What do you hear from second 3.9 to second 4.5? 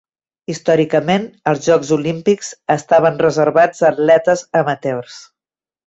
atletes